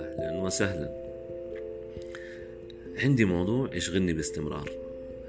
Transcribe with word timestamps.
أهلا 0.00 0.42
وسهلا. 0.42 0.90
عندي 2.96 3.24
موضوع 3.24 3.74
يشغلني 3.74 4.12
باستمرار. 4.12 4.70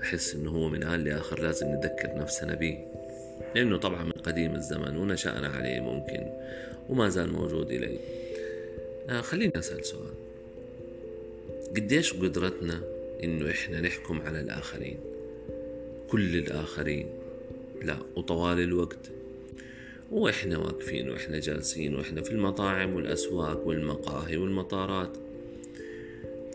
أحس 0.02 0.36
إنه 0.36 0.52
هو 0.52 0.70
من 0.70 0.84
آن 0.84 1.04
لآخر 1.04 1.42
لازم 1.42 1.68
نذكر 1.68 2.16
نفسنا 2.16 2.56
به. 2.56 2.78
لأنه 3.56 3.78
طبعا 3.78 4.04
من 4.04 4.12
قديم 4.12 4.56
الزمن 4.56 4.98
ونشأنا 4.98 5.48
عليه 5.48 5.80
ممكن 5.80 6.30
وما 6.90 7.10
زال 7.10 7.34
موجود 7.34 7.72
إلي. 7.72 8.00
آه 9.10 9.22
خليني 9.22 9.60
أسأل 9.60 9.86
سؤال. 9.86 10.14
قديش 11.76 12.14
قدرتنا 12.14 12.82
إنه 13.24 13.52
إحنا 13.52 13.82
نحكم 13.82 14.22
على 14.22 14.40
الآخرين؟ 14.40 14.98
كل 16.10 16.36
الآخرين. 16.36 17.10
لا 17.84 17.98
وطوال 18.16 18.60
الوقت. 18.60 19.17
وإحنا 20.12 20.58
واقفين 20.58 21.10
وإحنا 21.10 21.40
جالسين 21.40 21.96
وإحنا 21.96 22.22
في 22.22 22.32
المطاعم 22.32 22.96
والأسواق 22.96 23.68
والمقاهي 23.68 24.38
والمطارات. 24.38 25.18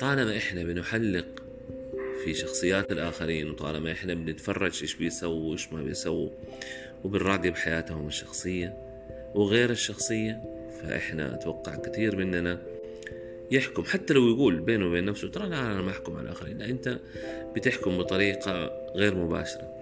طالما 0.00 0.36
إحنا 0.36 0.62
بنحلق 0.64 1.42
في 2.24 2.34
شخصيات 2.34 2.92
الآخرين 2.92 3.50
وطالما 3.50 3.92
إحنا 3.92 4.14
بنتفرج 4.14 4.78
إيش 4.82 4.94
بيسووا 4.94 5.50
وإيش 5.50 5.72
ما 5.72 5.82
بيسووا 5.82 6.30
وبنراقب 7.04 7.54
حياتهم 7.54 8.06
الشخصية 8.06 8.76
وغير 9.34 9.70
الشخصية 9.70 10.42
فإحنا 10.82 11.34
أتوقع 11.34 11.76
كثير 11.76 12.16
مننا 12.16 12.62
يحكم. 13.50 13.84
حتى 13.84 14.14
لو 14.14 14.28
يقول 14.28 14.60
بينه 14.60 14.86
وبين 14.86 15.04
نفسه 15.04 15.28
ترى 15.28 15.48
لا 15.48 15.60
أنا 15.60 15.82
ما 15.82 15.90
أحكم 15.90 16.16
على 16.16 16.22
الآخرين. 16.22 16.58
لا 16.58 16.64
أنت 16.64 16.98
بتحكم 17.56 17.98
بطريقة 17.98 18.70
غير 18.94 19.14
مباشرة 19.14 19.72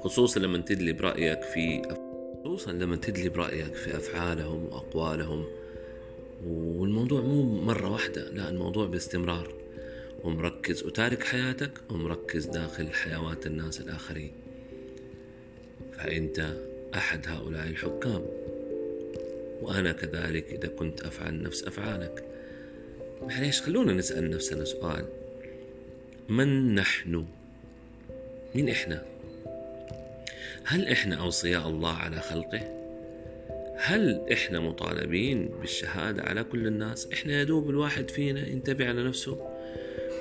خصوصا 0.00 0.40
لما 0.40 0.58
تدلي 0.58 0.92
برأيك 0.92 1.42
في 1.42 1.82
خصوصا 2.40 2.72
لما 2.72 2.96
تدلي 2.96 3.28
برأيك 3.28 3.74
في 3.74 3.96
أفعالهم 3.96 4.64
وأقوالهم. 4.64 5.44
والموضوع 6.46 7.20
مو 7.20 7.42
مرة 7.42 7.90
واحدة 7.90 8.30
لا 8.30 8.48
الموضوع 8.48 8.86
باستمرار. 8.86 9.54
ومركز 10.24 10.84
وتارك 10.84 11.24
حياتك 11.24 11.70
ومركز 11.90 12.46
داخل 12.46 12.92
حيوات 12.92 13.46
الناس 13.46 13.80
الآخرين. 13.80 14.32
فأنت 15.92 16.56
أحد 16.94 17.28
هؤلاء 17.28 17.66
الحكام. 17.68 18.26
وأنا 19.62 19.92
كذلك 19.92 20.52
إذا 20.52 20.68
كنت 20.68 21.00
أفعل 21.00 21.42
نفس 21.42 21.64
أفعالك. 21.64 22.24
معليش 23.22 23.62
خلونا 23.62 23.92
نسأل 23.92 24.30
نفسنا 24.30 24.64
سؤال. 24.64 25.04
من 26.28 26.74
نحن؟ 26.74 27.26
مين 28.54 28.68
إحنا؟ 28.68 29.02
هل 30.64 30.88
إحنا 30.88 31.16
أوصياء 31.16 31.68
الله 31.68 31.92
على 31.92 32.20
خلقه؟ 32.20 32.80
هل 33.76 34.26
إحنا 34.32 34.60
مطالبين 34.60 35.48
بالشهادة 35.60 36.22
على 36.22 36.44
كل 36.44 36.66
الناس؟ 36.66 37.08
إحنا 37.12 37.40
يدوب 37.40 37.70
الواحد 37.70 38.10
فينا 38.10 38.48
ينتبه 38.48 38.88
على 38.88 39.04
نفسه 39.04 39.46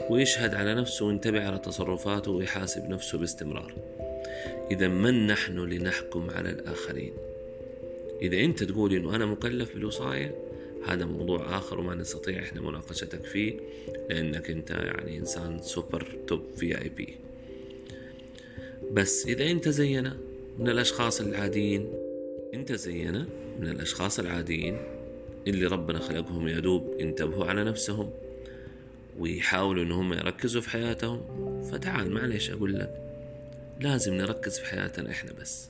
ويشهد 0.10 0.56
على 0.56 0.76
نفسه 0.76 1.06
وينتبه 1.06 1.46
على 1.48 1.58
تصرفاته 1.58 2.32
ويحاسب 2.32 2.90
نفسه 2.90 3.18
باستمرار 3.18 3.74
إذا 4.72 4.88
من 4.88 5.28
نحن 5.28 5.60
لنحكم 5.60 6.30
على 6.30 6.50
الآخرين 6.50 7.14
إذا 8.22 8.38
أنت 8.38 8.64
تقول 8.64 8.94
إنه 8.94 9.16
أنا 9.16 9.26
مكلف 9.26 9.74
بالوصاية 9.74 10.36
هذا 10.88 11.06
موضوع 11.06 11.58
آخر 11.58 11.80
وما 11.80 11.96
نستطيع 11.96 12.40
إحنا 12.44 12.62
مناقشتك 12.62 13.26
فيه 13.26 13.54
لأنك 14.10 14.50
أنت 14.50 14.70
يعني 14.70 15.18
إنسان 15.18 15.62
super 15.62 16.18
top 16.28 16.44
VIP 16.58 17.16
بس 18.92 19.26
إذا 19.26 19.52
أنت 19.52 19.70
زينا 19.70 20.18
من 20.60 20.70
الأشخاص 20.70 21.22
العاديين. 21.22 21.94
أنت 22.54 22.72
زينا 22.72 23.28
من 23.60 23.68
الأشخاص 23.68 24.20
العاديين 24.20 24.78
اللي 25.48 25.66
ربنا 25.66 26.00
خلقهم 26.00 26.48
يا 26.48 26.60
دوب 26.60 26.96
ينتبهوا 27.00 27.46
على 27.46 27.64
نفسهم 27.64 28.10
ويحاولوا 29.20 29.84
إن 29.84 29.92
هم 29.92 30.14
يركزوا 30.14 30.62
في 30.62 30.70
حياتهم. 30.70 31.22
فتعال 31.72 32.12
معلش 32.12 32.50
أقول 32.50 32.80
لك 32.80 32.94
لازم 33.82 34.14
نركز 34.14 34.60
في 34.60 34.66
حياتنا 34.66 35.12
إحنا 35.12 35.32
بس. 35.32 35.70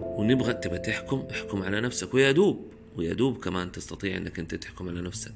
ونبغى 0.00 0.52
تبى 0.52 0.78
تحكم 0.78 1.26
احكم 1.30 1.62
على 1.62 1.80
نفسك 1.80 2.14
ويا 2.14 2.32
دوب 2.32 2.66
ويا 2.96 3.12
دوب 3.12 3.38
كمان 3.38 3.72
تستطيع 3.72 4.16
إنك 4.16 4.38
أنت 4.38 4.54
تحكم 4.54 4.88
على 4.88 5.00
نفسك. 5.00 5.32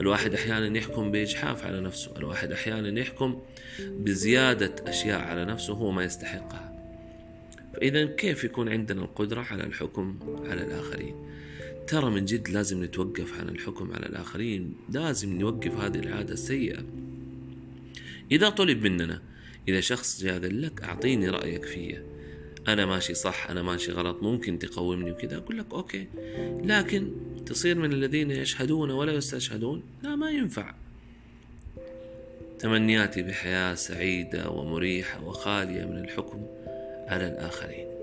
الواحد 0.00 0.34
أحيانا 0.34 0.78
يحكم 0.78 1.10
بإجحاف 1.10 1.64
على 1.64 1.80
نفسه 1.80 2.10
الواحد 2.16 2.52
أحيانا 2.52 3.00
يحكم 3.00 3.40
بزيادة 3.80 4.74
أشياء 4.86 5.20
على 5.20 5.44
نفسه 5.44 5.72
هو 5.72 5.90
ما 5.90 6.04
يستحقها. 6.04 6.69
فإذا 7.74 8.04
كيف 8.04 8.44
يكون 8.44 8.68
عندنا 8.68 9.02
القدرة 9.02 9.40
على 9.40 9.64
الحكم 9.64 10.18
على 10.44 10.62
الآخرين؟ 10.62 11.14
ترى 11.86 12.10
من 12.10 12.24
جد 12.24 12.48
لازم 12.48 12.84
نتوقف 12.84 13.40
عن 13.40 13.48
الحكم 13.48 13.92
على 13.92 14.06
الآخرين 14.06 14.74
لازم 14.88 15.38
نوقف 15.38 15.72
هذه 15.72 15.98
العادة 15.98 16.32
السيئة. 16.32 16.84
إذا 18.32 18.48
طلب 18.48 18.82
مننا 18.82 19.22
إذا 19.68 19.80
شخص 19.80 20.22
جاء 20.22 20.40
قال 20.40 20.62
لك 20.62 20.82
أعطيني 20.82 21.28
رأيك 21.28 21.64
فيا 21.64 22.10
أنا 22.68 22.86
ماشي 22.86 23.14
صح 23.14 23.50
أنا 23.50 23.62
ماشي 23.62 23.92
غلط 23.92 24.22
ممكن 24.22 24.58
تقومني 24.58 25.10
وكذا 25.10 25.36
أقول 25.36 25.58
لك 25.58 25.66
أوكي. 25.72 26.06
لكن 26.64 27.10
تصير 27.46 27.78
من 27.78 27.92
الذين 27.92 28.30
يشهدون 28.30 28.90
ولا 28.90 29.12
يستشهدون؟ 29.12 29.82
لا 30.02 30.16
ما 30.16 30.30
ينفع. 30.30 30.74
تمنياتي 32.58 33.22
بحياة 33.22 33.74
سعيدة 33.74 34.50
ومريحة 34.50 35.24
وخالية 35.24 35.84
من 35.84 35.98
الحكم. 36.04 36.46
على 37.10 37.26
الآخرين. 37.26 37.99